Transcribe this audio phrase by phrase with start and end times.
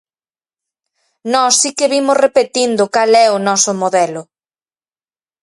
[1.33, 4.21] Nós si que vimos repetindo cal é o noso modelo.